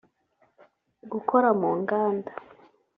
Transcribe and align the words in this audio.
gukora 1.11 1.47
mu 1.59 1.69
nganda 1.81 2.31